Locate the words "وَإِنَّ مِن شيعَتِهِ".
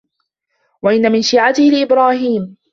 0.81-1.63